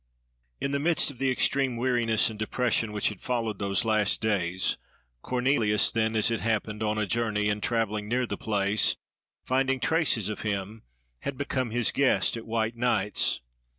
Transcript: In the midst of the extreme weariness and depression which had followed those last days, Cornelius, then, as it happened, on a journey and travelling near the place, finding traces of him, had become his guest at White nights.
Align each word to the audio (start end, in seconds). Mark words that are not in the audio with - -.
In 0.59 0.71
the 0.71 0.79
midst 0.79 1.11
of 1.11 1.19
the 1.19 1.29
extreme 1.29 1.77
weariness 1.77 2.31
and 2.31 2.39
depression 2.39 2.91
which 2.91 3.09
had 3.09 3.21
followed 3.21 3.59
those 3.59 3.85
last 3.85 4.19
days, 4.19 4.79
Cornelius, 5.21 5.91
then, 5.91 6.15
as 6.15 6.31
it 6.31 6.41
happened, 6.41 6.81
on 6.81 6.97
a 6.97 7.05
journey 7.05 7.47
and 7.49 7.61
travelling 7.61 8.07
near 8.09 8.25
the 8.25 8.35
place, 8.35 8.95
finding 9.45 9.79
traces 9.79 10.27
of 10.27 10.41
him, 10.41 10.81
had 11.19 11.37
become 11.37 11.69
his 11.69 11.91
guest 11.91 12.35
at 12.35 12.47
White 12.47 12.75
nights. 12.75 13.41